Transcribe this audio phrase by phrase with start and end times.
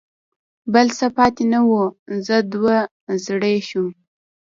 [0.73, 1.71] بل څه پاتې نه و،
[2.25, 2.77] زه دوه
[3.25, 3.89] زړی شوم.